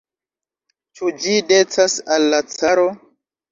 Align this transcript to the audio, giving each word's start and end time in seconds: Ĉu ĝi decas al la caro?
Ĉu 1.01 1.11
ĝi 1.25 1.35
decas 1.53 1.99
al 2.17 2.27
la 2.35 2.43
caro? 2.57 2.91